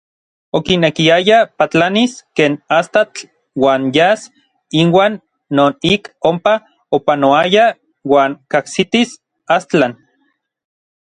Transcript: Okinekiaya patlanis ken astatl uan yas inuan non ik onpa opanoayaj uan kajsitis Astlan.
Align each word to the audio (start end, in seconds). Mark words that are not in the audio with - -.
Okinekiaya 0.57 1.37
patlanis 1.57 2.13
ken 2.37 2.53
astatl 2.79 3.19
uan 3.63 3.81
yas 3.95 4.19
inuan 4.81 5.13
non 5.55 5.73
ik 5.93 6.03
onpa 6.29 6.53
opanoayaj 6.95 7.73
uan 8.11 8.31
kajsitis 8.51 9.09
Astlan. 9.57 9.91